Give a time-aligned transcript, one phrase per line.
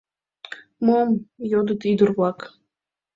[0.85, 1.09] —Мом?—
[1.51, 2.39] йодыт ӱдыр-влак.